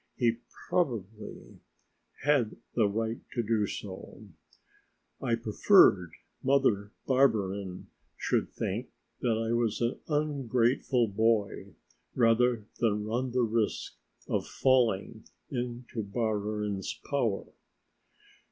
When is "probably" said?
0.67-1.59